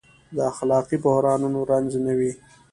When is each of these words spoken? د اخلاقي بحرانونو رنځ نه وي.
د 0.35 0.37
اخلاقي 0.51 0.97
بحرانونو 1.03 1.59
رنځ 1.71 1.91
نه 2.05 2.13
وي. 2.19 2.31